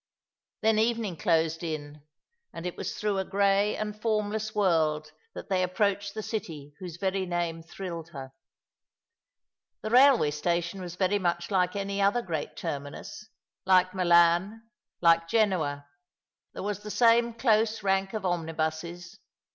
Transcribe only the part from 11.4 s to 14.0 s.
like any other great terminus; like